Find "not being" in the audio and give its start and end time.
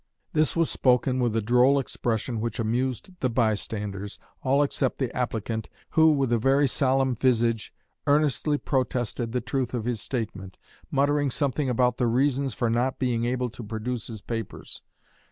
12.67-13.25